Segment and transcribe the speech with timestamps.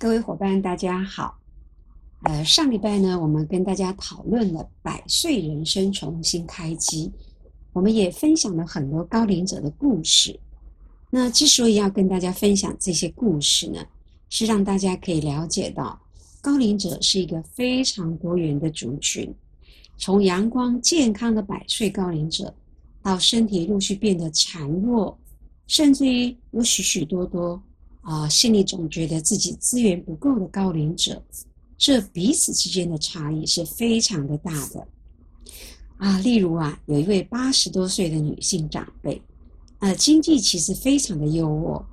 [0.00, 1.36] 各位伙伴，大家好。
[2.22, 7.10] 呃，上礼拜呢，我们跟大家讨论了百岁人生重新开机，
[7.72, 10.38] 我们也分享了很多高龄者的故事。
[11.10, 13.84] 那之所以要跟大家分享这些故事呢，
[14.30, 16.00] 是让大家可以了解到，
[16.40, 19.34] 高龄者是一个非常多元的族群。
[19.96, 22.54] 从阳光健康的百岁高龄者，
[23.02, 25.18] 到身体陆续变得孱弱，
[25.66, 27.60] 甚至于有许许多多。
[28.08, 31.22] 啊，心里总觉得自己资源不够的高龄者，
[31.76, 34.88] 这彼此之间的差异是非常的大的。
[35.98, 39.20] 啊，例如啊，有一位八十多岁的女性长辈，
[39.80, 41.84] 呃，经济其实非常的优渥，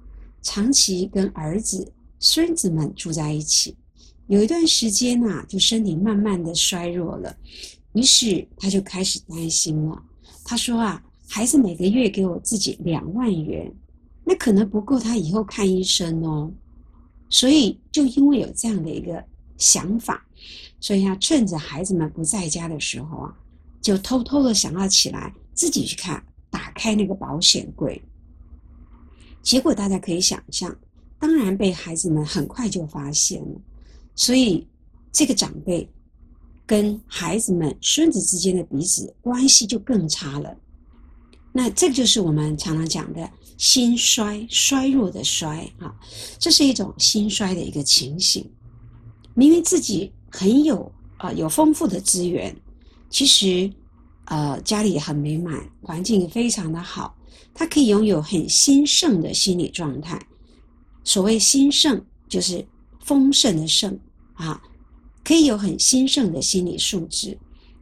[0.42, 3.76] 长期跟儿子、孙子们住在一起。
[4.28, 7.36] 有一段时间呐，就身体慢慢的衰弱了，
[7.92, 10.02] 于是他就开始担心了。
[10.46, 13.70] 他说啊，孩子每个月给我自己两万元。
[14.26, 16.52] 那可能不够他以后看医生哦，
[17.30, 19.24] 所以就因为有这样的一个
[19.58, 20.26] 想法，
[20.80, 23.38] 所以他趁着孩子们不在家的时候啊，
[23.82, 28.02] 就偷偷的想要起来自己去看，打开那个保险柜。
[29.44, 30.76] 结果大家可以想象，
[31.20, 33.62] 当然被孩子们很快就发现了，
[34.16, 34.68] 所以
[35.12, 35.88] 这个长辈
[36.66, 40.58] 跟孩子们、孙子之间的彼此关系就更差了。
[41.54, 45.94] 那这就是我们常常讲的心衰、衰弱的衰啊，
[46.38, 48.50] 这是一种心衰的一个情形。
[49.34, 52.56] 明明自己很有啊，有丰富的资源，
[53.10, 53.72] 其实
[54.26, 57.16] 呃家里很美满，环境非常的好，
[57.54, 60.22] 他可以拥有很兴盛的心理状态。
[61.04, 62.66] 所谓兴盛，就是
[63.04, 63.98] 丰盛的盛
[64.34, 64.62] 啊，
[65.24, 67.38] 可以有很兴盛的心理素质，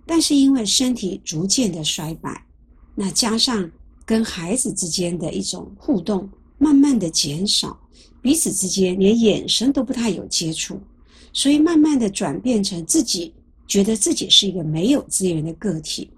[0.05, 2.45] 但是因为身体逐渐的衰败。
[2.95, 3.71] 那加上
[4.05, 7.79] 跟孩子之间的一种互动，慢慢的减少，
[8.21, 10.81] 彼此之间连眼神都不太有接触，
[11.31, 13.33] 所以慢慢的转变成自己
[13.67, 16.09] 觉得自己是一个没有资源的个体。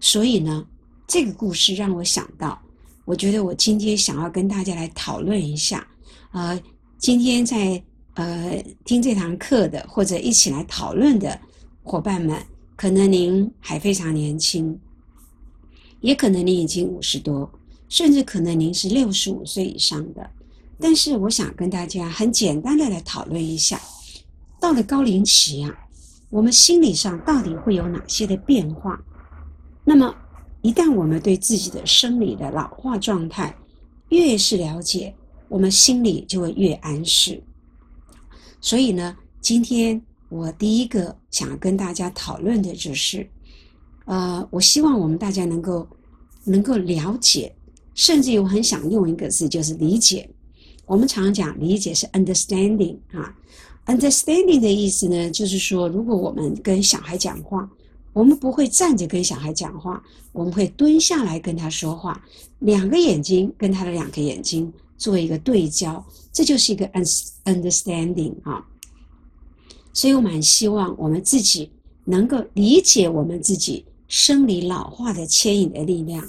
[0.00, 0.66] 所以呢，
[1.06, 2.60] 这个故事让我想到，
[3.04, 5.86] 我觉得我今天想要跟大家来讨论一下，
[6.32, 6.60] 呃，
[6.98, 7.82] 今天在
[8.14, 11.38] 呃听这堂课的或者一起来讨论的
[11.82, 12.42] 伙伴们，
[12.76, 14.78] 可能您还非常年轻。
[16.04, 17.50] 也可能你已经五十多，
[17.88, 20.30] 甚至可能您是六十五岁以上的。
[20.78, 23.80] 但是，我想跟大家很简单的来讨论一下，
[24.60, 25.74] 到了高龄期啊，
[26.28, 29.02] 我们心理上到底会有哪些的变化？
[29.82, 30.14] 那么，
[30.60, 33.56] 一旦我们对自己的生理的老化状态
[34.10, 35.14] 越是了解，
[35.48, 37.42] 我们心里就会越安适。
[38.60, 39.98] 所以呢，今天
[40.28, 43.26] 我第一个想跟大家讨论的就是。
[44.06, 45.86] 呃，我希望我们大家能够
[46.44, 47.54] 能够了解，
[47.94, 50.28] 甚至我很想用一个字，就是理解。
[50.86, 53.34] 我们常常讲理解是 understanding 啊
[53.86, 57.66] ，understanding 的意思呢，就是说，如果我们跟小孩讲话，
[58.12, 62.22] 我们不会站着跟小孩讲话，我们会蹲下来跟他说话，
[62.58, 66.86] 两个眼睛跟他的两个眼睛做一个对焦，这就是一个
[67.44, 68.62] understanding 啊。
[69.94, 71.70] 所以我们很希望我们自己
[72.04, 73.82] 能够理解我们自己。
[74.08, 76.24] 生理老化的牵引的力量，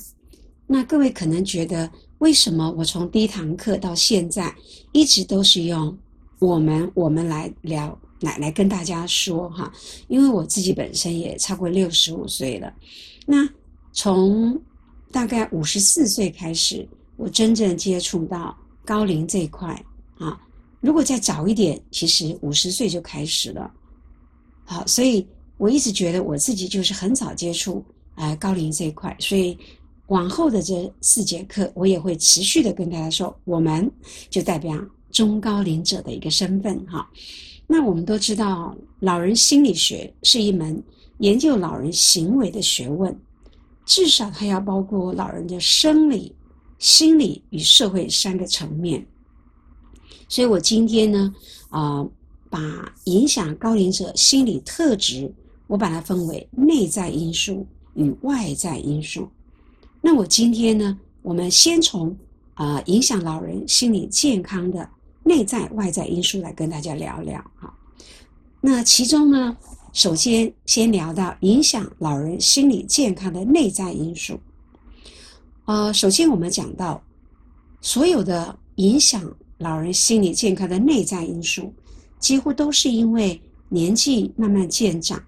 [0.66, 4.56] 那各位可能觉得，为什么我从第一堂课到现在，
[4.94, 5.96] 一直都是用
[6.40, 9.72] 我们我们来聊，来来跟大家说哈？
[10.08, 12.74] 因为我自己本身也超过六十五岁了，
[13.26, 13.48] 那
[13.92, 14.60] 从
[15.12, 16.88] 大概五十四岁开始，
[17.18, 19.70] 我真正接触到高龄这一块
[20.18, 20.40] 啊。
[20.80, 23.70] 如果再早一点，其实五十岁就开始了。
[24.64, 25.28] 好，所以。
[25.58, 27.84] 我一直觉得我自己就是很早接触
[28.16, 29.58] 啊高龄这一块，所以
[30.08, 33.90] 往后的这四节课，我也会持续的跟大家说，我们
[34.30, 34.78] 就代表
[35.12, 37.10] 中高龄者的一个身份哈。
[37.66, 40.84] 那我们都知道，老人心理学是一门
[41.20, 43.18] 研究老人行为的学问，
[43.86, 46.36] 至少它要包括老人的生理、
[46.80, 49.04] 心理与社会三个层面。
[50.28, 51.34] 所以我今天呢，
[51.70, 52.06] 啊，
[52.50, 52.60] 把
[53.06, 55.34] 影响高龄者心理特质。
[55.68, 59.28] 我把它分为内在因素与外在因素。
[60.02, 62.16] 那我今天呢，我们先从
[62.54, 64.88] 啊影响老人心理健康的
[65.24, 67.74] 内在外在因素来跟大家聊聊哈。
[68.62, 69.58] 那其中呢，
[69.94, 74.40] 首先先聊到影响老人心理健康的内在因素。
[75.66, 77.02] 呃，首先我们讲到
[77.82, 81.74] 所有的影响老人心理健康的内在因素，
[82.20, 85.20] 几乎都是因为年纪慢慢渐长。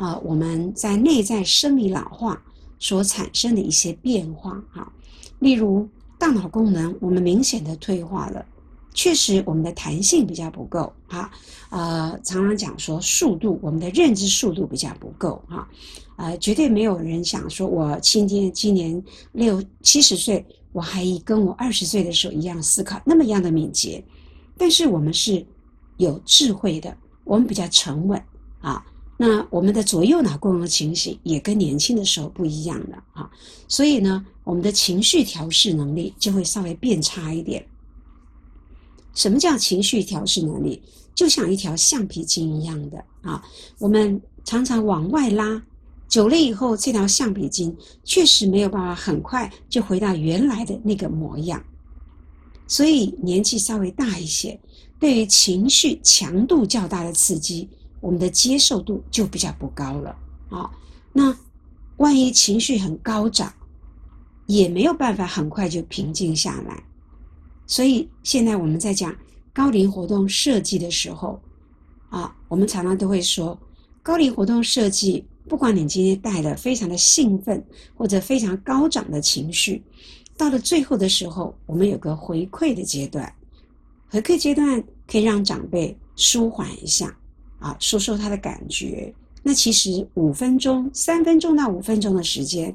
[0.00, 2.42] 啊，我们在内在生理老化
[2.78, 4.90] 所产生的一些变化，哈，
[5.40, 5.86] 例如
[6.18, 8.42] 大脑功能我们明显的退化了，
[8.94, 11.30] 确实我们的弹性比较不够啊，
[11.68, 15.68] 呃，常常讲说速度，我们的认知速度比较不够哈
[16.16, 19.02] 啊，绝对没有人想说我今天今年
[19.32, 20.42] 六七十岁，
[20.72, 24.02] 我还跟我二十岁的时候一样思考那么样的敏捷，
[24.56, 25.44] 但是我们是
[25.98, 28.18] 有智慧的，我们比较沉稳
[28.62, 28.82] 啊。
[29.22, 33.30] 那我们的左右脑功能情形也跟年轻的时候不一样了啊，
[33.68, 37.62] 所以呢，我们的情绪调试能力就会稍微变差一点。
[39.14, 40.82] 什么叫情绪调试能力？
[41.14, 43.44] 就像一条橡皮筋一样的啊，
[43.78, 45.62] 我们常常往外拉，
[46.08, 51.62] 久了以后，这条橡皮筋确实没有办法很快就回到原来的那个模样。
[52.66, 54.58] 所以年纪稍微大一些，
[54.98, 57.68] 对于情绪强度较大的刺激。
[58.00, 60.16] 我们的接受度就比较不高了
[60.48, 60.70] 啊。
[61.12, 61.36] 那
[61.96, 63.52] 万一情绪很高涨，
[64.46, 66.82] 也没有办法很快就平静下来。
[67.66, 69.14] 所以现在我们在讲
[69.52, 71.40] 高龄活动设计的时候
[72.08, 73.56] 啊，我们常常都会说，
[74.02, 77.62] 高龄活动设计，不管你今天带的非常的兴奋
[77.94, 79.82] 或者非常高涨的情绪，
[80.36, 83.32] 到了最后的时候，我们有个回馈的阶段，
[84.08, 87.14] 回馈阶段可以让长辈舒缓一下。
[87.60, 89.14] 啊，说说他的感觉。
[89.42, 92.74] 那其实五分钟、三分钟到五分钟的时间，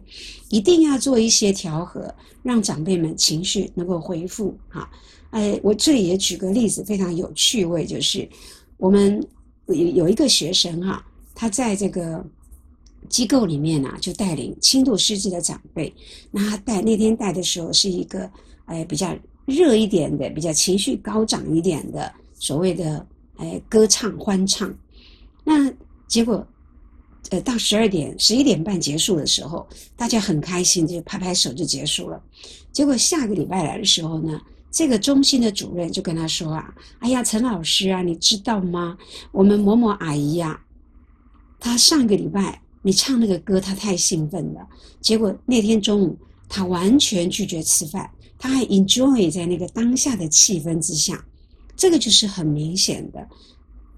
[0.50, 2.12] 一定要做一些调和，
[2.42, 4.58] 让长辈们情绪能够恢复。
[4.70, 4.90] 哈，
[5.30, 8.28] 哎，我这里也举个例子，非常有趣味，就是
[8.78, 9.24] 我们
[9.68, 11.06] 有有一个学生哈，
[11.36, 12.26] 他在这个
[13.10, 15.94] 机构里面呢，就带领轻度失智的长辈。
[16.32, 18.28] 那他带那天带的时候，是一个
[18.66, 19.16] 哎比较
[19.46, 23.06] 热一点的、比较情绪高涨一点的所谓的。
[23.38, 24.74] 哎，歌唱欢唱，
[25.44, 25.72] 那
[26.08, 26.48] 结果，
[27.32, 29.68] 呃，到十二点、十一点半结束的时候，
[29.98, 32.22] 大家很开心，就拍拍手就结束了。
[32.72, 34.40] 结果下个礼拜来的时候呢，
[34.72, 38.98] 这个中心的主任就跟他说啊：“哎呀，陈老师啊，你知道吗？
[39.32, 40.62] 我们某某阿姨呀，
[41.60, 44.68] 她上个礼拜你唱那个歌，她太兴奋了，
[45.02, 46.18] 结果那天中午
[46.48, 51.26] 她完全拒绝吃饭，她还 enjoy 在那个当下的气氛之下。”
[51.76, 53.28] 这个就是很明显的，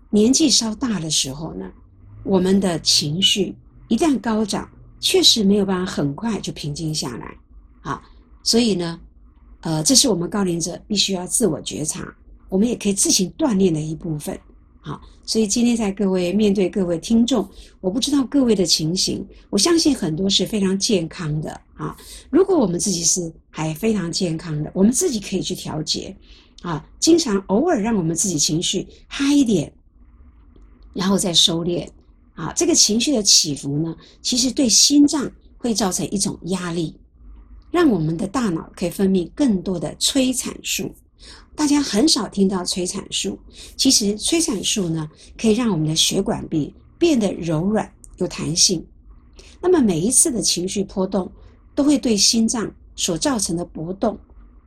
[0.09, 1.71] 年纪稍大的时候呢，
[2.23, 3.55] 我们的情绪
[3.87, 4.67] 一旦高涨，
[4.99, 7.37] 确实没有办法很快就平静下来，
[7.81, 8.01] 啊，
[8.41, 8.99] 所以呢，
[9.61, 12.03] 呃，这是我们高龄者必须要自我觉察，
[12.49, 14.37] 我们也可以自行锻炼的一部分，
[14.81, 17.47] 好，所以今天在各位面对各位听众，
[17.79, 21.95] 我不知道各位的情形，我相信很多是非常健康的啊，
[22.31, 26.15] 如果我们自己是还非常健康的，我们自己可以去调节。
[26.61, 29.71] 啊，经常偶尔让我们自己情绪嗨一点，
[30.93, 31.87] 然后再收敛。
[32.33, 36.95] 啊，这个情绪的起伏呢，其实对心脏会造成一种压力，
[37.71, 40.93] 让我们的大脑可以分泌更多的催产素。
[41.55, 43.39] 大家很少听到催产素，
[43.75, 48.85] 其实催产素呢，可以让我们的血管壁变得柔软有弹性。
[49.59, 51.31] 那么每一次的情绪波动，
[51.73, 54.19] 都会对心脏所造成的波动。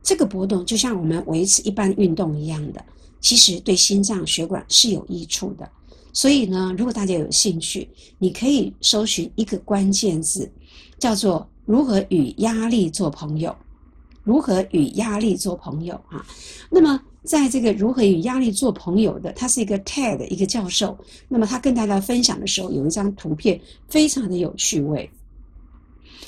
[0.03, 2.83] 这个波动就像我们维持一般运动一样的，
[3.19, 5.69] 其实对心脏血管是有益处的。
[6.13, 7.87] 所以呢，如果大家有兴趣，
[8.17, 10.51] 你可以搜寻一个关键字，
[10.99, 13.55] 叫做“如何与压力做朋友”。
[14.23, 16.23] 如何与压力做朋友啊？
[16.69, 20.97] 那么，在这个“如何与压力做朋友”的，他是一个 TED 一个教授。
[21.27, 25.09] 那么他跟大家分享的时候，有一张图片非常的有趣味。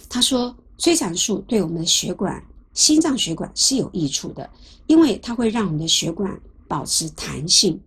[0.09, 2.43] 他说，催产素对我们的血管。
[2.73, 4.49] 心脏血管是有益处的，
[4.87, 7.79] 因为它会让我们的血管保持弹性，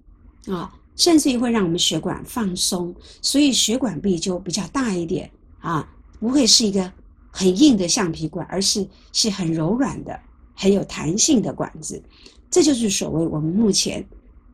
[0.46, 5.88] 啊，甚至于会让我们血管放松，所以血管壁就比较大一点啊，
[6.20, 6.92] 不会是一个
[7.30, 10.18] 很硬的橡皮管，而是是很柔软的、
[10.54, 12.00] 很有弹性的管子。
[12.48, 14.06] 这就是所谓我们目前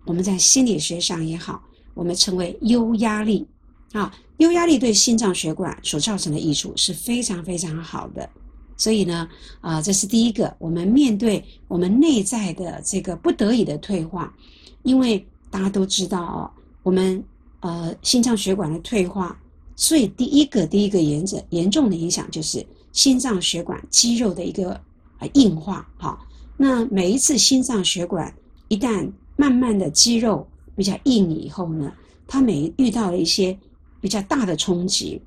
[0.07, 1.63] 我们在心理学上也好，
[1.93, 3.47] 我们称为优压力
[3.93, 8.29] 啊，优压力对心脏血管所造成的益处是非常非常好的。
[8.77, 9.29] 所以呢，
[9.61, 14.35] 啊，这是第一个，我们面对我们内在的这个不得已的退化，
[14.83, 16.51] 因为大家都知道哦，
[16.83, 17.23] 我们
[17.61, 19.39] 呃心脏血管的退化，
[19.77, 24.73] 所以第一个第一个严重严重的影响就是心脏血管肌肉的一个
[25.19, 25.89] 啊硬化。
[25.99, 26.19] 哈，
[26.57, 28.35] 那每一次心脏血管
[28.69, 31.93] 一旦慢慢的肌肉比较硬以后呢，
[32.27, 33.57] 它每遇到了一些
[34.01, 35.21] 比较大的冲击，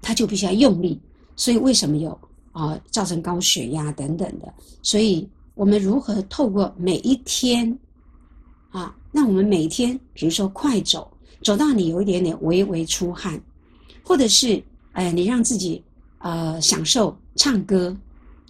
[0.00, 0.98] 它就必须要用力。
[1.38, 2.18] 所以为什么有？
[2.56, 4.50] 啊，造成高血压等等的，
[4.82, 7.78] 所以我们如何透过每一天，
[8.70, 11.06] 啊，那我们每一天，比如说快走，
[11.42, 13.38] 走到你有一点点微微出汗，
[14.02, 15.84] 或者是，哎，你让自己
[16.20, 17.94] 呃享受唱歌，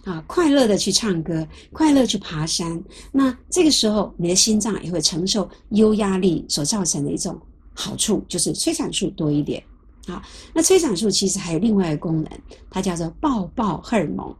[0.05, 2.81] 啊，快乐的去唱歌，快乐去爬山。
[3.11, 7.37] 那这个时候，你的心脏也会承受优压力所造成的一种
[7.73, 9.61] 好处，就是催产素多一点。
[10.07, 10.23] 啊，
[10.53, 12.29] 那催产素其实还有另外一个功能，
[12.69, 14.35] 它叫做抱抱荷尔蒙。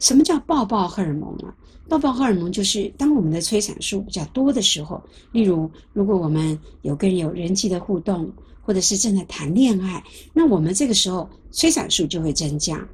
[0.00, 1.52] 什么叫抱抱荷尔蒙呢？
[1.88, 10.02] 抱抱荷尔蒙就是当我们的催产素比较多的时候，例如如果我们有跟人有人际的互动，或者是正在谈恋爱，
[10.34, 12.86] 那我们这个时候催产素就会增加。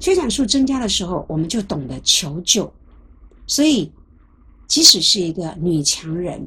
[0.00, 2.70] 催产素增加的时候，我们就懂得求救。
[3.46, 3.90] 所以，
[4.66, 6.46] 即使是一个女强人，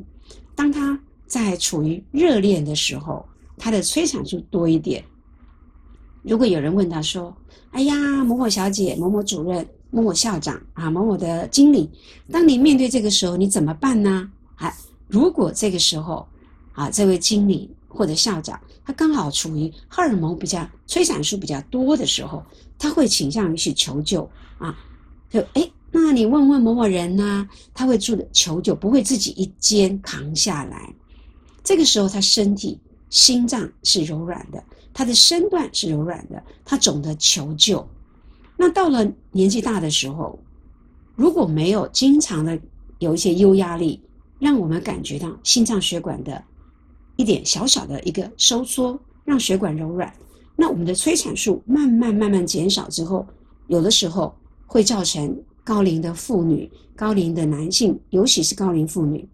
[0.55, 3.25] 当她在处于热恋的时候，
[3.57, 5.03] 她的催产素多一点。
[6.27, 7.35] 如果有人问他说
[7.71, 11.89] ：“哎呀，某某小姐、某某主任、某某校长啊、某某的经理，
[12.31, 14.73] 当你面对这个时候，你怎么办呢？”啊，
[15.07, 16.27] 如果这个时候
[16.73, 22.43] 啊，这位经理或者校长，他刚好处于荷尔蒙比较催产素比较多的时候，
[22.79, 24.27] 他会倾向于去求救
[24.57, 24.75] 啊，
[25.29, 27.47] 就哎，那你问问某某人呢？
[27.73, 30.93] 他会住的求救，不会自己一肩扛下来。
[31.63, 32.79] 这个时候，他身体
[33.09, 37.87] 心脏是柔软的，他的身段是柔软的，他懂得求救。
[38.57, 40.39] 那到了年纪大的时候，
[41.15, 42.59] 如果没有经常的
[42.99, 44.01] 有一些优压力，
[44.39, 46.43] 让我们感觉到心脏血管的。
[47.17, 50.13] 一点小小的一个收缩，让血管柔软，
[50.53, 53.25] 那我们的催产素慢慢慢慢减少之后，
[53.67, 54.35] 有的时候
[54.65, 59.25] 会造成高龄的妇女、高龄的男性，尤其是高龄妇女，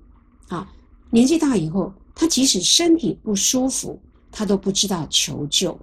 [0.49, 0.71] 啊，
[1.09, 3.99] 年纪大以后，他即使身体不舒服，
[4.31, 5.75] 他都不知道求救。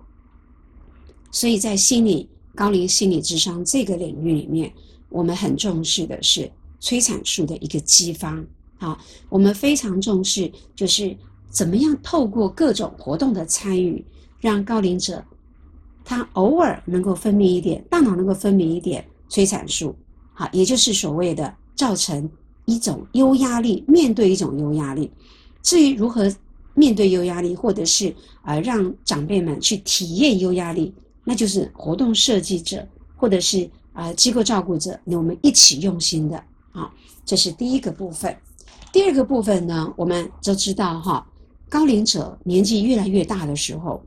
[1.33, 4.73] 所以在心理高龄心理智商这个领域里面，
[5.09, 8.41] 我们很重视的是催产素的一个激发
[8.79, 8.97] 啊，
[9.29, 11.17] 我们非常重视就是。
[11.51, 14.05] 怎么样透过各种活动的参与，
[14.39, 15.25] 让高龄者
[16.05, 19.97] 他偶尔能够分泌一点，大脑能够分泌一点催产素，
[20.35, 22.31] 好，也就是所谓的造成
[22.67, 25.11] 一种优压力，面对一种优压力。
[25.63, 26.33] 至于如何
[26.75, 32.87] 面对优压力，或者是呃让长辈们去体验优压力，那就是活动设计者
[33.17, 36.37] 或者是啊机构照顾者，我们一起用心的
[36.73, 36.93] 啊，
[37.25, 38.37] 这是第一个部分。
[38.93, 41.27] 第二个部分呢，我们都知道哈。
[41.69, 44.03] 高龄者年纪越来越大的时候，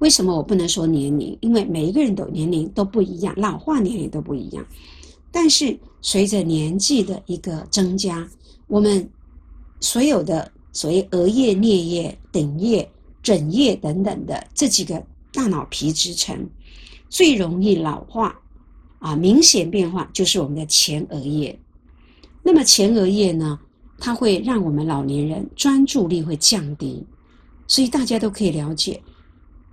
[0.00, 1.38] 为什么我不能说年龄？
[1.40, 4.66] 因为每一个人的年龄都不一样，老化年龄都不一样。
[5.30, 8.28] 但是随着年纪的一个增加，
[8.66, 9.08] 我们
[9.80, 12.90] 所有的所谓额叶、颞叶、顶叶、
[13.22, 16.48] 枕叶等等的这几个大脑皮质层，
[17.08, 18.40] 最容易老化
[18.98, 21.58] 啊，明显变化就是我们的前额叶。
[22.42, 23.58] 那么前额叶呢？
[23.98, 27.02] 它会让我们老年人专注力会降低，
[27.66, 29.02] 所以大家都可以了解，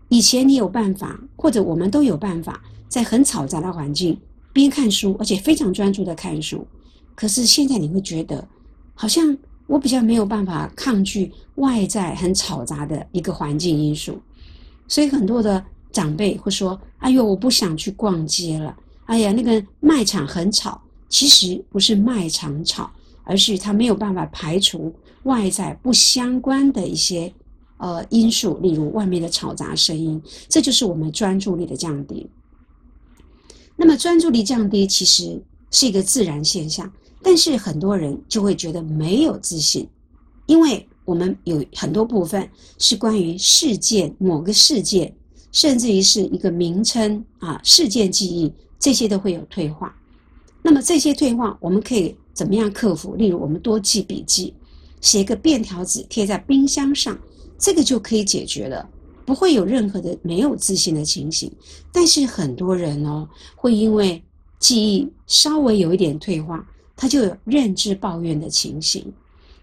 [0.07, 4.17] 以前你有办法，或者我们都有办法，在很嘈杂的环境
[4.53, 6.65] 边看书，而且非常专注的看书。
[7.15, 8.47] 可是现在你会觉得，
[8.93, 14.21] 好像我比较没有办法抗拒外在很嘈杂的一个环境因素，
[14.87, 20.81] 所以很多的长辈会说：“哎呦，我不想去逛街了。”哎呀，那个卖场很吵。
[21.09, 22.91] 其实不是卖场吵。
[23.25, 24.93] 而是他没有办法排除
[25.23, 27.33] 外在不相关的一些
[27.77, 32.29] 呃因素，例如外面的嘈杂声音，这就是我们专注力的降低。
[33.77, 35.41] 那么专注力降低其实
[35.71, 36.91] 是一个自然现象，
[37.23, 39.87] 但是很多人就会觉得没有自信，
[40.45, 45.15] 因为我们有很多部分是关于事件、某个事件，
[45.51, 49.95] 甚至于是一个名称啊事件记忆，这些都会有退化。
[50.61, 52.15] 那么这些退化，我们可以。
[52.33, 53.13] 怎么样克服？
[53.15, 54.55] 例如，我们多记笔记，
[55.01, 57.15] 写一个便条纸贴在冰箱上，
[57.59, 58.89] 这个就可以解决了，
[59.23, 61.51] 不会有任何的没有自信的情形。
[61.91, 64.19] 但是很多人哦，会因为
[64.57, 69.11] 记忆稍微有一点退化，他就有认知抱怨的情形。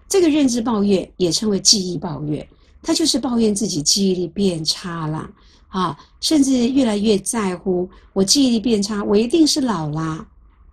[0.09, 2.47] 这个认知抱怨也称为记忆抱怨，
[2.83, 5.31] 他就是抱怨自己记忆力变差了
[5.69, 10.27] 啊，甚至越来越在乎我记忆力变差，我一定是老啦。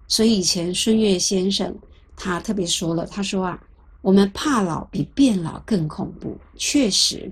[0.08, 1.76] 所以以前孙越先生。
[2.20, 3.64] 他特别说了，他说啊，
[4.02, 6.36] 我们怕老比变老更恐怖。
[6.56, 7.32] 确实，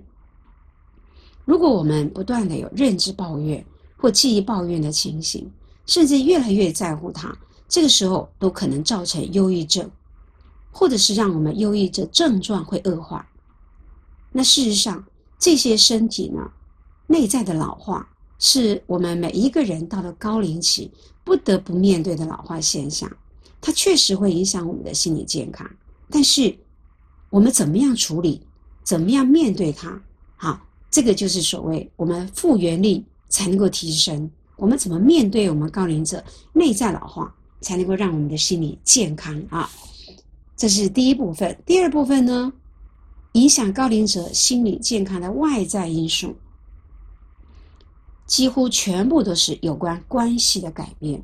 [1.44, 3.66] 如果我们不断的有认知抱怨
[3.98, 5.52] 或记忆抱怨的情形，
[5.88, 7.36] 甚至越来越在乎它，
[7.68, 9.90] 这个时候都可能造成忧郁症，
[10.72, 13.28] 或者是让我们忧郁症症状会恶化。
[14.32, 15.04] 那事实上，
[15.40, 16.42] 这些身体呢，
[17.08, 18.08] 内在的老化，
[18.38, 20.92] 是我们每一个人到了高龄期
[21.24, 23.12] 不得不面对的老化现象。
[23.62, 25.68] 它确实会影响我们的心理健康，
[26.10, 26.56] 但是
[27.32, 28.46] 我们怎么样处理，
[28.84, 30.00] 怎么样面对它？
[30.36, 39.70] 好，这个就是所谓我们复原力才能够提升，我们怎么面对我们高龄者内在老化，才能够让我们的心理健康啊？
[40.56, 41.58] 这是第一部分。
[41.66, 42.54] 第二部分呢，
[43.34, 46.36] 影响高龄者心理健康的外在因素，
[48.26, 51.22] 几乎全部都是有关关系的改变。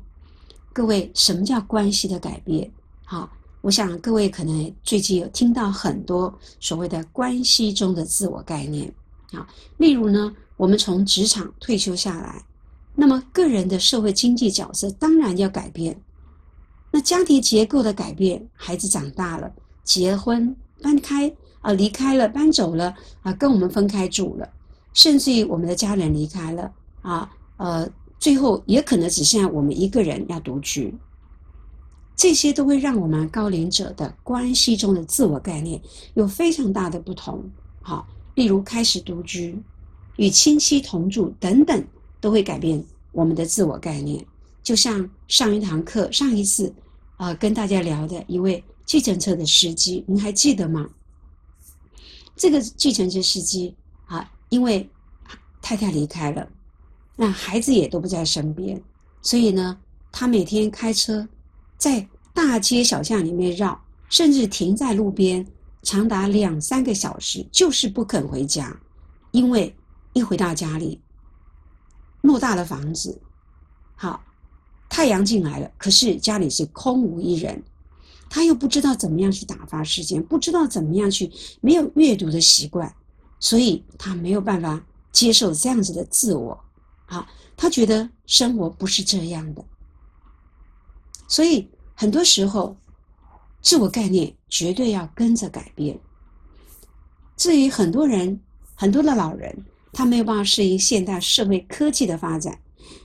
[0.72, 2.70] 各位，什么叫关系的改变？
[3.04, 8.92] 好，我想各位可能最近有听到很多所谓的关系中的自我概念
[9.32, 9.46] 啊，
[9.78, 12.44] 例如呢，我们从职场退休下来。
[12.94, 15.98] 那么，个人的社会经济角色当然要改变。
[16.92, 24.48] 那家庭结构的改变，孩子长大了，结婚、搬开啊，离开了，搬走了啊，跟我们分开住了，
[24.92, 26.70] 甚至于我们的家人离开了
[27.00, 30.94] 啊，呃，最后也可能只剩下我们一个人要独居。
[32.14, 35.80] 这些都会让我们高龄者的关系中的自我概念
[36.14, 37.42] 有非常大的不同。
[37.80, 38.06] 好，
[38.36, 39.60] 例如开始独居、
[40.16, 41.84] 与亲戚同住等等。
[42.22, 42.80] 都会改变
[43.10, 44.24] 我们的自我概念，
[44.62, 46.72] 就像上一堂课、上一次
[47.16, 50.88] 啊跟大家聊的一位计程车的司机，您还记得吗？
[52.36, 53.76] 这个计程车司机
[54.06, 54.88] 啊，因为
[55.60, 56.48] 太太离开了，
[57.16, 58.82] 那孩子也都不在身边，
[59.20, 59.78] 所以呢，
[60.10, 61.28] 他每天开车
[61.76, 65.46] 在大街小巷里面绕，甚至停在路边
[65.82, 68.74] 长达两三个小时，就是不肯回家，
[69.32, 69.74] 因为
[70.12, 71.00] 一回到家里。
[72.22, 73.20] 偌大的房子，
[73.96, 74.22] 好，
[74.92, 77.62] 太阳进来了，可是家里是空无一人，
[78.28, 81.32] 他又不知道怎么样去打发时间，不知道怎么样去，
[81.62, 82.94] 没有阅读的习惯，
[83.40, 86.62] 所以他没有办法接受这样子的自我，
[87.06, 89.64] 啊，他觉得生活不是这样的，
[91.26, 92.76] 所以很多时候，
[93.62, 95.98] 自我概念绝对要跟着改变。
[97.38, 98.38] 至于很多人，
[98.74, 99.64] 很多的老人。
[99.94, 102.58] 他没有办法适应现代社会科技的发展，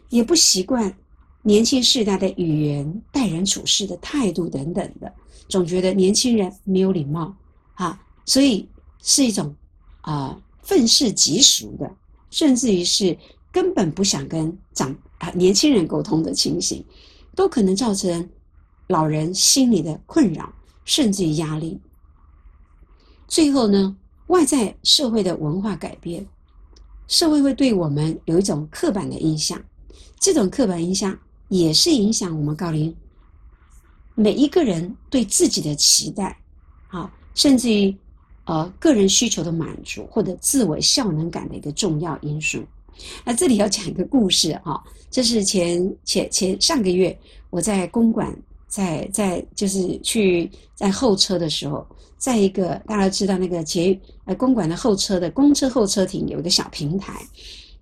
[0.08, 0.98] 也不习惯
[1.48, 5.10] 年轻世代的语言、待人处事的态度等等的，
[5.48, 7.34] 总觉得年轻人没有礼貌
[7.76, 8.68] 啊，所以
[9.02, 9.56] 是一种
[10.02, 11.90] 啊愤世嫉俗的，
[12.32, 13.18] 甚至于是
[13.50, 16.84] 根本不想跟长啊年轻人沟通的情形，
[17.34, 18.30] 都可能造成
[18.88, 21.80] 老人心理的困扰，甚至于压力。
[23.26, 23.96] 最后呢，
[24.28, 26.28] 外在社会的文化改变。
[27.08, 29.58] 社会会对我们有一种刻板的印象，
[30.20, 31.18] 这种刻板印象
[31.50, 32.94] 也是影响我们高龄
[34.16, 36.38] 每一个人对自己的期待，
[36.88, 37.96] 啊，甚至于
[38.46, 42.64] 呃个人需求的满足或者自我效能感的一个重要因素。
[43.24, 47.18] 那这里要讲一个故事哈，这是前前前上个月
[47.50, 48.36] 我在公馆
[48.68, 51.86] 在在就是去在候车的时候。
[52.20, 57.22] 在一个大家知道那个捷呃公馆的候车的公车候车亭有一个小平台，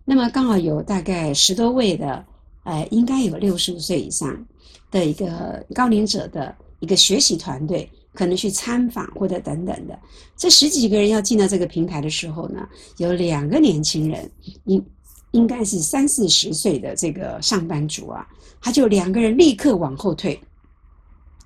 [0.04, 2.22] 那么刚好有大概十多位的
[2.66, 4.46] 呃应该有六十五岁以上
[4.92, 9.98] 的一个高龄者的一个学习团队，可能去参访或者等等的。
[10.36, 14.30] 这十几个人要进到这个平台的时候呢，有两个年轻人
[14.66, 14.86] 应
[15.32, 18.28] 应该是三四十岁的这个上班族啊，
[18.60, 20.40] 他就两个人立刻往后退，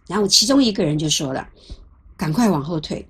[0.08, 1.48] 然后其中一个人就说了。
[2.18, 3.08] 赶快往后退！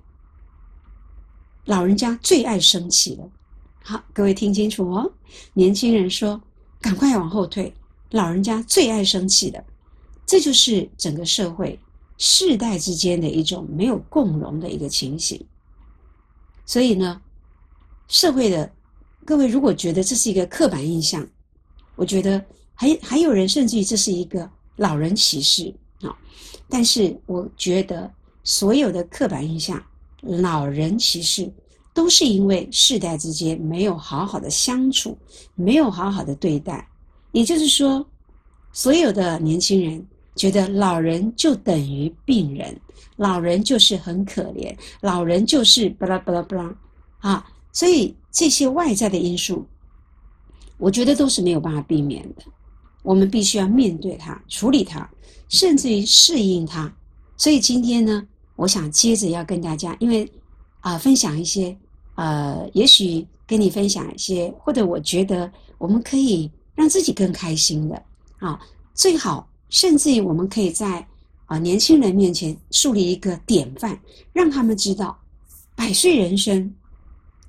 [1.64, 3.28] 老人家最爱生气了。
[3.82, 5.12] 好，各位听清楚哦。
[5.52, 6.40] 年轻人说
[6.80, 7.74] ：“赶快往后退！”
[8.10, 9.64] 老人家最爱生气的，
[10.26, 11.78] 这就是整个社会
[12.18, 15.44] 世代之间的一种没有共荣的一个情形。
[16.66, 17.20] 所以呢，
[18.08, 18.70] 社会的
[19.24, 21.26] 各位如果觉得这是一个刻板印象，
[21.96, 22.44] 我觉得
[22.74, 26.16] 还还有人甚至于这是一个老人歧视啊。
[26.68, 28.10] 但是我觉得。
[28.42, 29.80] 所有的刻板印象、
[30.22, 31.52] 老人歧视，
[31.92, 35.16] 都是因为世代之间没有好好的相处，
[35.54, 36.88] 没有好好的对待。
[37.32, 38.06] 也就是说，
[38.72, 42.78] 所有的年轻人觉得老人就等于病人，
[43.16, 46.74] 老人就是很可怜，老人就是巴拉巴拉巴拉
[47.18, 47.46] 啊。
[47.72, 49.64] 所以这些外在的因素，
[50.76, 52.42] 我觉得都是没有办法避免的。
[53.02, 55.08] 我们必须要面对它、处理它，
[55.48, 56.92] 甚至于适应它。
[57.36, 60.30] 所以今天呢，我想接着要跟大家，因为
[60.80, 61.76] 啊，分享一些
[62.16, 68.02] 呃，也许跟你分享一些，或者我觉得我们可以让自己更开心的
[68.38, 68.58] 啊，
[68.94, 71.06] 最好甚至于我们可以在
[71.44, 74.00] 啊年轻人面前树立一个典范，
[74.32, 75.14] 让他们知道
[75.76, 76.74] 百岁人生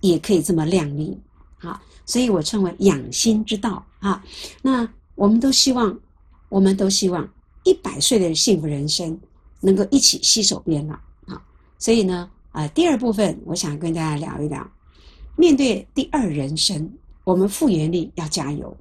[0.02, 1.18] 也可以这么靓丽
[1.60, 1.82] 啊。
[2.06, 4.22] 所以我称为养心之道啊。
[4.62, 5.98] 那我们都希望，
[6.50, 7.26] 我们都希望
[7.64, 9.18] 一百岁的幸福人生。
[9.64, 10.96] 能够一起携手变老
[11.32, 11.40] 啊！
[11.78, 14.68] 所以呢，啊，第二部分我想跟大家聊一聊，
[15.36, 16.92] 面对第二人生，
[17.24, 18.76] 我们复原力要加油。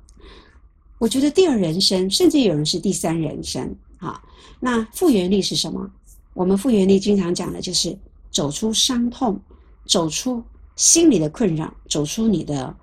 [1.01, 3.75] 我觉得第二人生，甚至有人是第三人生。
[3.97, 4.23] 哈，
[4.61, 5.91] 那复原力是什么？
[6.35, 7.99] 我们复原力经常讲的就是
[8.31, 9.41] 走出伤痛，
[9.87, 10.43] 走出
[10.77, 12.77] 心理的困扰，走出你的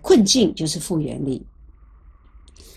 [0.00, 1.44] 困境，就是复原力。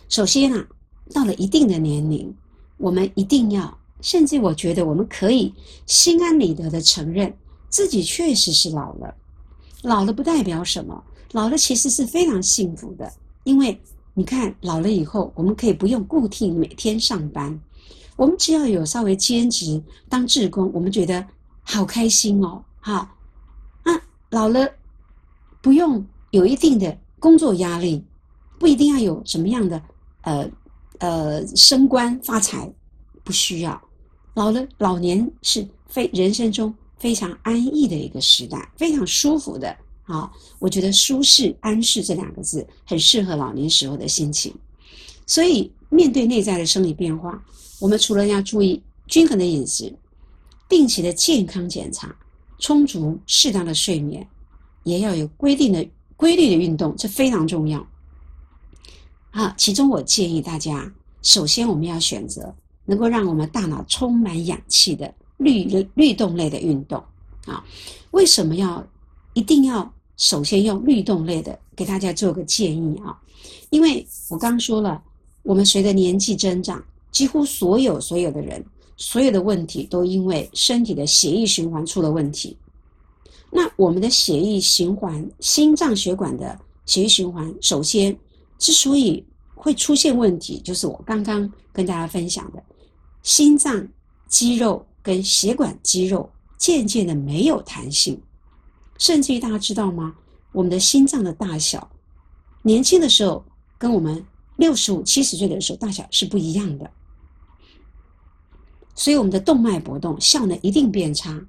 [0.09, 0.67] 首先啊，
[1.13, 2.35] 到了一定的年龄，
[2.77, 5.53] 我们一定要，甚至我觉得我们可以
[5.85, 7.31] 心安理得的承认
[7.69, 9.13] 自己确实是老了。
[9.83, 13.79] 老了不代表什么，老了其实是非常幸福的，因为
[14.17, 17.55] 你看老了以后，我们可以不用固定每天上班。
[18.15, 21.23] 我们只要有稍微兼职当志工，我们觉得
[21.61, 23.15] 好开心哦，哈！
[23.83, 24.01] 啊，
[24.31, 24.67] 老了
[25.61, 28.03] 不用有一定的工作压力，
[28.57, 29.79] 不一定要有什么样的
[30.21, 30.49] 呃
[30.97, 32.73] 呃升官发财，
[33.23, 33.79] 不需要。
[34.33, 39.77] 老了，老年是非人生中非常安逸的一个时代，非常舒服的。
[40.07, 44.55] 好，我觉得舒适、安适这两个字很适合老年时候的心情。
[45.25, 47.43] 所以，面对内在的生理变化。
[47.79, 49.93] 我们除了要注意均衡的饮食、
[50.69, 52.15] 定期的健康检查、
[52.57, 54.25] 充足适当的睡眠，
[54.83, 57.85] 也要有规定的规律的运动，这非常重要。
[59.31, 60.89] 好，其中我建议大家，
[61.21, 65.65] 首先我们要选择能够让我们大脑充满氧气的律
[65.95, 67.03] 律动类的运动。
[67.45, 67.61] 啊，
[68.11, 68.87] 为什么要
[69.33, 71.57] 一定要首先用律动类的？
[71.75, 73.17] 给大家做个建议啊，
[73.69, 75.01] 因为我刚说了，
[75.43, 76.83] 我们随着年纪增长。
[77.09, 78.63] 几乎所有所有的人，
[78.95, 82.55] 所有的问题都因为身体的血液循环出了问题。
[83.49, 88.15] 那我们的血液循环，心脏血管的血液循环，首先
[88.59, 89.25] 之所以
[89.55, 92.61] 会出现问题，就是我刚刚跟大家分享的，
[93.23, 93.87] 心脏
[94.27, 98.21] 肌肉跟血管肌肉渐渐的没有弹性，
[98.97, 100.15] 甚至于大家知道吗？
[100.51, 101.89] 我们的心脏的大小，
[102.63, 103.45] 年轻的时候
[103.77, 106.89] 跟我们六十五、七十岁的时候大小是不一样的。
[108.95, 111.39] 所以我们的动脉搏动效能一定变差，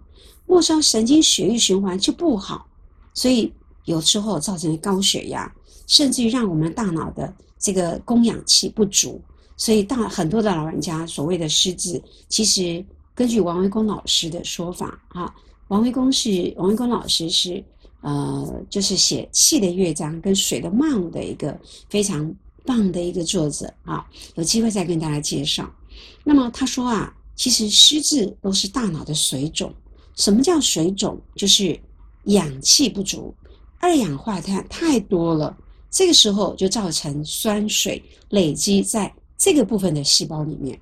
[0.47, 2.67] 末梢神经血液循环就不好，
[3.15, 3.51] 所以
[3.85, 5.51] 有时候造成高血压，
[5.87, 9.21] 甚至于让我们大脑的这个供氧气不足。
[9.57, 12.85] 所以大很多的老人家所谓的失智，其实
[13.15, 15.35] 根据王维公老师的说法啊，
[15.69, 17.65] 王维公是王维公老师是
[18.01, 22.35] 呃，就是写气的乐章跟水的貌的一个非常
[22.67, 24.05] 棒的一个作者啊，
[24.35, 25.73] 有机会再跟大家介绍。
[26.25, 27.15] 那么他说啊。
[27.39, 29.73] 其实失智都是大脑的水肿。
[30.17, 31.17] 什么叫水肿？
[31.37, 31.79] 就是
[32.25, 33.33] 氧气不足，
[33.79, 35.57] 二氧化碳太多了，
[35.89, 40.77] 这个时候就造成酸水累积在这个部分的细胞里面。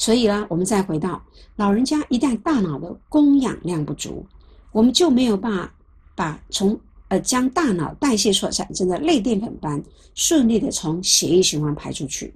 [0.00, 1.22] 所以呢，我们再回到
[1.56, 4.26] 老人家，一旦大脑的供氧量不足，
[4.72, 5.74] 我们就没有办法
[6.14, 9.82] 把从呃将大脑代谢所产生的类淀粉斑
[10.14, 12.34] 顺利的从血液循环排出去，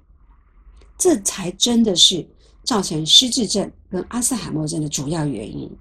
[0.95, 2.23] 这才真的是。
[2.63, 5.71] 造成失智症跟阿兹海默症的主要原因，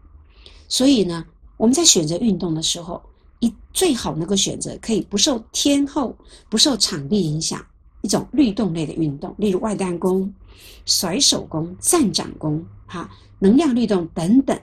[0.69, 1.25] 所以呢，
[1.57, 3.03] 我们在选择运动的时候，
[3.41, 6.15] 一最好能够选择可以不受天候、
[6.51, 7.65] 不受场地影响
[8.05, 10.31] 一种律动类的运动，例如外弹弓、
[10.85, 14.57] 甩手弓、站掌弓、哈能量律动等等。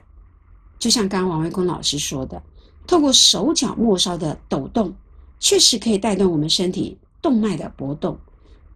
[0.78, 2.42] 就像刚王卫公老师说的，
[2.86, 4.94] 透过手脚末梢的抖动，
[5.40, 8.16] 确实可以带动我们身体动脉的搏动。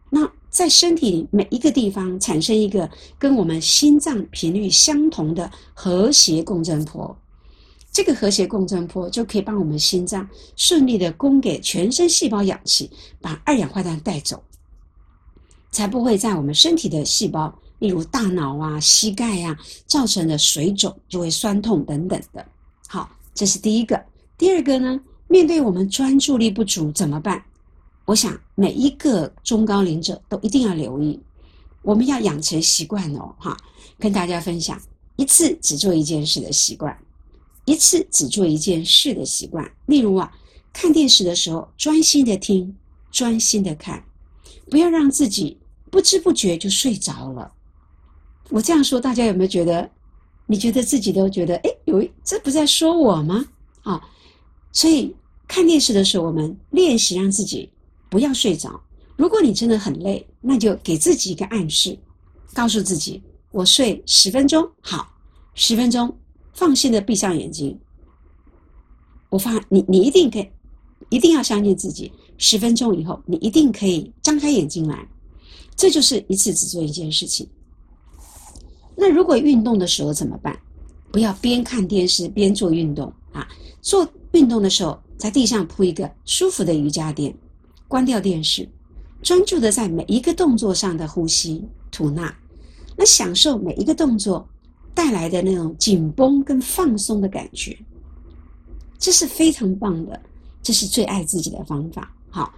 [0.09, 7.15] 那在身体每一个地方产生一个跟我们心脏频率相同的和谐共振波，
[7.91, 12.89] 这个和谐共振波就可以帮我们心脏顺利的供给全身细胞氧气，
[13.21, 14.41] 把二氧化碳带走，
[15.75, 22.45] 才不会在我们身体的细胞，例如大脑啊、膝盖呀，造成的水肿就会酸痛等等的。
[22.87, 24.01] 好，这是第一个。
[24.37, 27.43] 第二个呢，面对我们专注力不足怎么办？
[28.05, 31.19] 我想每一个中高龄者都一定要留意，
[31.81, 33.57] 我们要养成习惯哦，哈，
[33.99, 34.81] 跟大家分享
[35.17, 36.97] 一次只做一件事的习惯，
[37.65, 39.69] 一次只做一件事的习惯。
[39.87, 40.31] 例如啊，
[40.71, 42.73] 看电视的时候专心的听，
[43.11, 44.01] 专心的看，
[44.69, 45.57] 不要让自己
[45.95, 47.49] 不知不觉就睡着了。
[48.49, 49.89] 我这样说，大家有没有觉得？
[50.45, 53.45] 你觉得自己都觉得，哎，有这不在说我吗？
[53.83, 54.09] 啊，
[54.73, 55.15] 所以
[55.47, 57.71] 看电视的时候，我们练习让自己。
[58.09, 58.77] 不要睡着。
[59.15, 61.97] 如果你真的很累，那就给自己一个暗示，
[62.53, 65.07] 告诉自己：我睡十分钟，好，
[65.53, 66.13] 十分钟，
[66.53, 67.79] 放心的闭上眼睛。
[69.29, 70.49] 我发你，你一定可以，
[71.09, 72.11] 一定要相信自己。
[72.37, 75.07] 十分钟以后，你一定可以张开眼睛来。
[75.75, 77.47] 这就是一次只做一件事情。
[78.95, 80.57] 那如果运动的时候怎么办？
[81.11, 83.47] 不要边看电视边做运动啊！
[83.81, 87.33] 做运动的时候，在地上铺一个舒服的瑜伽垫。
[87.87, 88.67] 关掉电视，
[89.21, 92.35] 专注的在每一个动作上的呼吸吐纳，
[92.97, 94.45] 那享受每一个动作
[94.93, 97.77] 带来的那种紧绷跟放松的感觉，
[98.97, 100.19] 这是非常棒的，
[100.63, 102.13] 这是最爱自己的方法。
[102.29, 102.53] 好，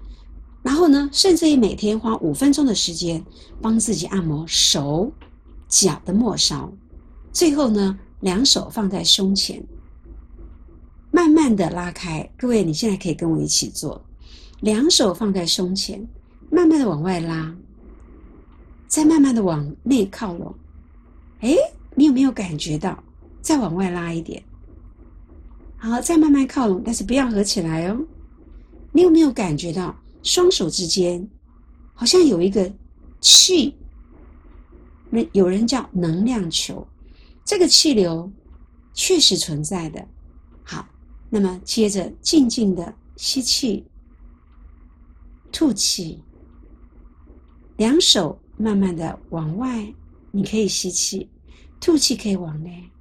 [0.67, 3.23] 然后呢，甚至于每天花五分钟的时间
[3.61, 5.09] 帮自己按摩手
[5.69, 6.69] 脚的末梢，
[7.31, 9.63] 最后呢，两手放在胸前，
[11.09, 12.29] 慢慢的拉开。
[12.37, 14.03] 各位，你现在可以跟我一起做，
[14.59, 16.05] 两手放在胸前。
[16.49, 17.55] 慢慢的往外拉，
[18.89, 20.53] 再慢慢的往内靠拢。
[21.39, 21.55] 哎，
[21.95, 23.01] 你有没有感觉到？
[23.41, 24.43] 再往外拉一点。
[25.77, 27.97] 好，再慢慢靠拢，但是不要合起来哦。
[28.91, 29.95] 你有没有感觉到
[30.27, 31.25] 双手之间
[31.93, 32.69] 好像有一个
[33.21, 33.73] 气？
[35.09, 36.85] 那有人叫能量球，
[37.45, 38.29] 这个气流
[38.93, 40.05] 确实存在的。
[40.63, 40.85] 好，
[41.29, 43.85] 那么接着静静的吸气，
[45.49, 46.21] 吐气。
[47.77, 49.93] 两手慢慢的往外，
[50.31, 51.29] 你可以吸气，
[51.79, 52.91] 吐气可以往内。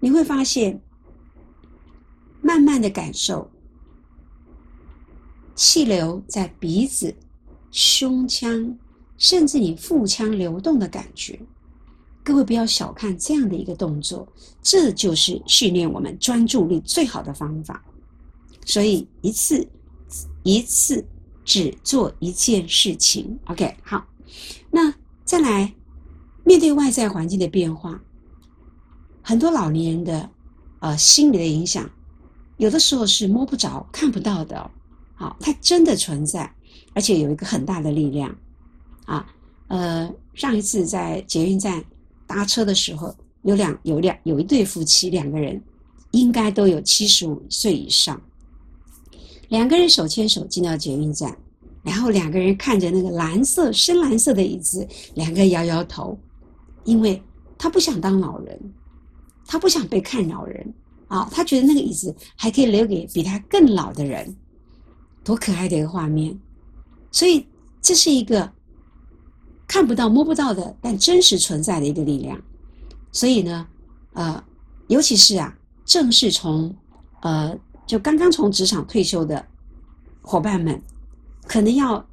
[0.00, 0.82] 你会发现，
[2.42, 3.48] 慢慢的感受
[5.56, 7.12] 气流在鼻子、
[7.72, 8.78] 胸腔，
[9.18, 11.36] 甚至你腹腔流动的感觉。
[12.22, 14.28] 各位不要小看这样的一个动作，
[14.62, 17.84] 这就是训练我们专注力最好的方法。
[18.64, 19.66] 所以一次
[20.44, 21.04] 一次。
[21.48, 24.04] 只做一件事情，OK，好。
[24.68, 24.92] 那
[25.24, 25.72] 再来
[26.42, 28.02] 面对外在环境的变化，
[29.22, 30.28] 很多老年人的
[30.80, 31.88] 呃心理的影响，
[32.56, 34.68] 有的时候是摸不着、看不到的。
[35.16, 36.48] 好，它真的存在，
[36.94, 38.32] 而且有一个很大的力量
[39.04, 39.26] 啊。
[39.68, 41.82] 呃，上一次在捷运站
[42.24, 45.60] 搭车的时候，有两有两有一对夫妻，两个人
[46.12, 48.20] 应该都有七十五岁以上。
[49.48, 51.36] 两个人手牵手进到捷运站，
[51.82, 56.16] 然后两个人看着那个蓝色、深蓝色的椅子，两个摇摇头，
[56.84, 57.20] 因为
[57.58, 58.60] 他不想当老人，
[59.46, 60.74] 他不想被看老人
[61.08, 64.36] 啊，他觉得那个椅子还可以留给比他更老的人，
[65.26, 66.38] 多可爱的一个画面！
[67.10, 67.44] 所以
[67.82, 68.48] 这是一个
[69.66, 72.40] 看不到、摸不到的，但真实存在的一个力量。
[73.10, 73.66] 所以呢，
[74.12, 74.44] 呃，
[74.86, 75.52] 尤其是啊，
[75.84, 76.72] 正是从
[77.22, 77.58] 呃。
[77.86, 79.46] 就刚刚从职场退休的
[80.20, 80.82] 伙伴们，
[81.46, 82.04] 可能要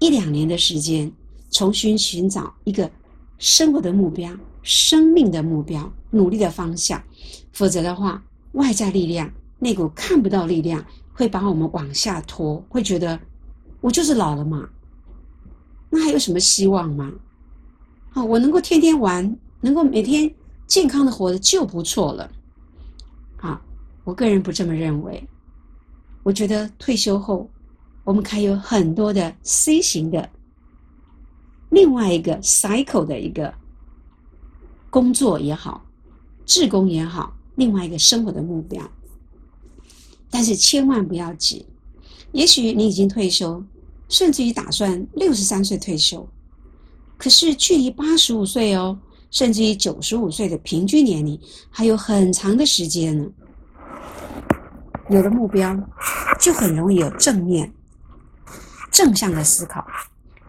[0.00, 1.12] 一两年的时间，
[1.52, 2.90] 重新寻找一个
[3.38, 7.00] 生活的目标、生命的目标、努力的方向。
[7.52, 8.20] 否则的话，
[8.54, 10.84] 外在力量那股看不到力量，
[11.16, 13.18] 会把我们往下拖，会觉得
[13.80, 14.68] 我就是老了嘛，
[15.88, 17.10] 那还有什么希望吗？
[18.12, 20.30] 啊，我能够天天玩，能够每天
[20.66, 22.30] 健康的活着就不错了。
[23.38, 23.62] 啊。
[24.04, 25.26] 我个人不这么认为，
[26.22, 27.50] 我觉得退休后，
[28.04, 30.30] 我们还有很多的 C 型的
[31.70, 33.52] 另外一个 cycle 的一个
[34.90, 35.84] 工作也好，
[36.44, 38.80] 志工也好，另外一个生活的目标。
[40.30, 41.66] 但是千万不要急，
[42.32, 43.64] 也许你已经退休，
[44.08, 46.28] 甚至于打算六十三岁退休，
[47.16, 48.98] 可是距离八十五岁哦，
[49.30, 53.26] 甚至于九十五岁的平均年龄还有很长的时间呢。
[55.08, 55.76] 有了目标，
[56.40, 57.72] 就很容易有正面、
[58.90, 59.86] 正向的思考。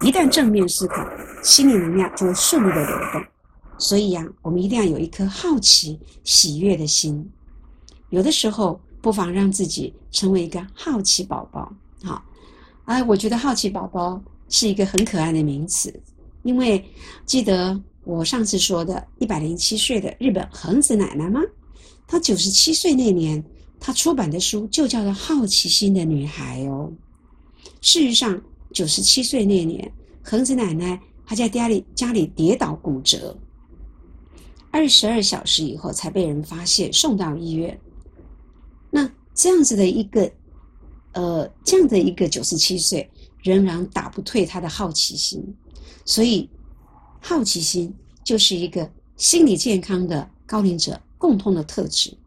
[0.02, 1.08] 一旦正面思考，
[1.44, 3.24] 心理能量就会顺利的流动。
[3.78, 7.32] 所以呀，我们一定要有一颗好奇、喜悦的心。
[8.10, 11.74] 有的时候，不妨让自己成为一个好奇宝宝。
[12.04, 12.22] 好，
[12.84, 15.98] 哎，我觉得好奇宝宝是一个很可爱的名词，
[16.44, 16.84] 因为
[17.26, 21.40] 记得我上次说的一百零七岁的日本恒子奶奶吗？
[22.06, 23.42] 她九十七岁那年。
[23.80, 26.92] 她出版的书就叫做《好奇心的女孩》哦。
[27.80, 28.42] 事实上，
[28.74, 29.90] 九十七岁那年，
[30.22, 33.38] 恒子奶奶还在家里家里跌倒骨折，
[34.70, 37.80] 二十二小时以后才被人发现送到医院。
[39.38, 40.32] 这样子的一个，
[41.14, 43.08] 呃，这样的一个九十七岁，
[43.44, 45.56] 仍然打不退他的好奇心。
[46.04, 46.50] 所以，
[47.22, 52.18] 好奇心就是一个心理健康的高龄者共通的特质。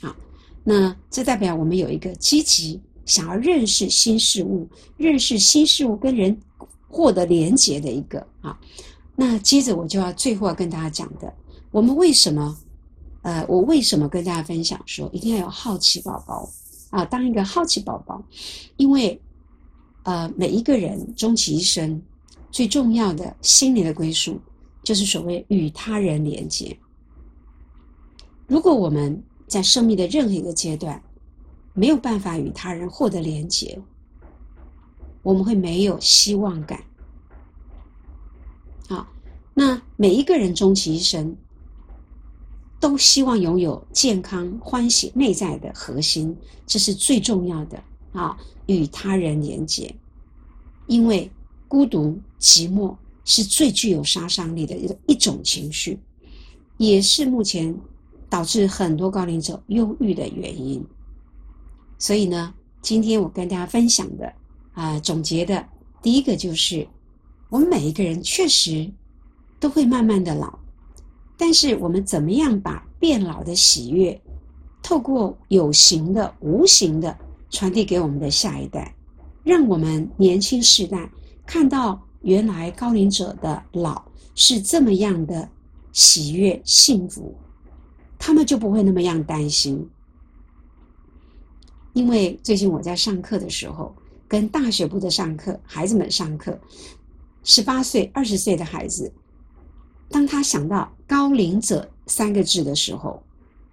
[0.00, 0.16] 好
[0.64, 4.66] 那这代表我们有一个积极想要认识新事物、
[4.96, 6.40] 认识新事物跟人
[6.88, 8.58] 获得连结的一个啊。
[9.14, 11.30] 那接着我就要最后要跟大家讲的，
[11.70, 12.56] 我们为什么？
[13.26, 16.48] 呃，我为什么跟大家分享说一定要有好奇宝宝
[16.90, 17.04] 啊？
[17.06, 18.22] 当一个好奇宝宝，
[18.76, 19.20] 因为
[20.04, 22.00] 呃，每一个人终其一生
[22.52, 24.40] 最重要的心灵的归属，
[24.84, 26.78] 就是所谓与他人连接。
[28.46, 31.02] 如果我们在生命的任何一个阶段，
[31.72, 33.76] 没有办法与他人获得连接，
[35.24, 36.80] 我们会没有希望感。
[38.88, 39.04] 好，
[39.52, 41.36] 那每一个人终其一生，
[42.86, 46.36] 都希望拥有健康、欢喜内在的核心，
[46.68, 48.38] 这是最重要的啊！
[48.66, 49.92] 与他人连接，
[50.86, 51.28] 因为
[51.66, 55.98] 孤独、寂寞是最具有杀伤力的一一种情绪，
[56.76, 57.76] 也是目前
[58.30, 60.80] 导致很多高龄者忧郁的原因。
[61.98, 64.32] 所以呢，今天我跟大家分享的
[64.74, 65.66] 啊，总结的
[66.00, 66.86] 第一个就是。
[67.48, 68.88] 我们每一个人确实
[69.60, 70.58] 都会慢慢的老，
[71.36, 74.20] 但是我们怎么样把变老的喜悦，
[74.82, 77.16] 透过有形的、无形的
[77.50, 78.94] 传递给我们的下一代，
[79.44, 81.10] 让我们年轻世代
[81.44, 84.02] 看到原来高龄者的老
[84.34, 85.48] 是这么样的
[85.92, 87.34] 喜悦、幸福，
[88.18, 89.88] 他们就不会那么样担心。
[91.92, 93.94] 因为最近我在上课的时候，
[94.28, 96.58] 跟大学部的上课孩子们上课。
[97.48, 99.12] 十八岁、二十岁的孩子，
[100.08, 103.22] 当他想到“高龄者”三个字的时候，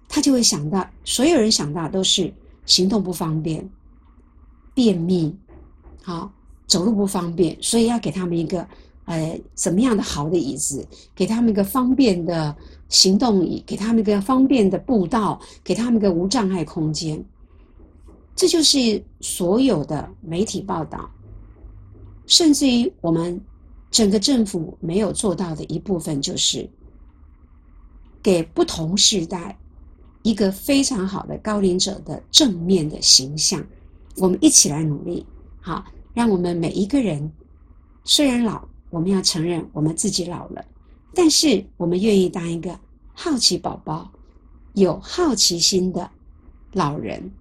[0.10, 2.34] 他就会想到，所有人想到都是
[2.66, 3.68] 行动不方便、
[4.74, 5.36] 便秘，
[6.02, 6.32] 好
[6.66, 8.68] 走路不方便，所以要给他们一个
[9.06, 12.56] 呃怎么样的好的椅子，给他们一个方便的
[12.90, 17.24] 行动椅，给他们一个方便的步道，给他们一个无障碍空间。
[18.36, 21.10] 这就是所有的媒体报道，
[22.26, 23.40] 甚至于我们。
[23.94, 26.68] 整个政府没有做到的一部分，就是
[28.24, 29.56] 给不同时代
[30.24, 33.64] 一个非常好的高龄者的正面的形象。
[34.18, 35.24] 我们一起来努力，
[35.62, 37.32] 好，让我们每一个人
[38.04, 40.66] 虽然老，我们要承认我们自己老了，
[41.14, 42.80] 但是我们愿意当一个
[43.14, 44.12] 好奇宝宝，
[44.74, 46.10] 有好奇心的
[46.72, 47.32] 老人。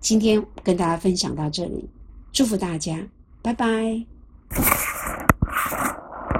[0.00, 1.90] 今天跟大家分享到这里，
[2.32, 3.06] 祝福大家，
[3.42, 4.06] 拜拜。